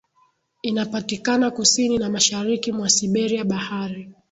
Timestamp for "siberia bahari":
2.89-4.09